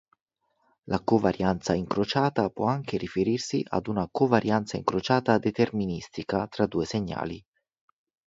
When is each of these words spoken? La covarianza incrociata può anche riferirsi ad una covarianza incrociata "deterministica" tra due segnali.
La 0.85 0.99
covarianza 0.99 1.75
incrociata 1.75 2.49
può 2.49 2.65
anche 2.65 2.97
riferirsi 2.97 3.63
ad 3.69 3.85
una 3.85 4.07
covarianza 4.11 4.75
incrociata 4.77 5.37
"deterministica" 5.37 6.47
tra 6.47 6.65
due 6.65 6.85
segnali. 6.87 7.45